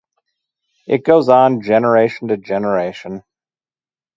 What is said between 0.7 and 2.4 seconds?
It goes on generation to